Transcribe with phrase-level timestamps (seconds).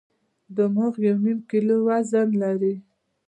[0.55, 2.73] دماغ یو نیم کیلو وزن لري.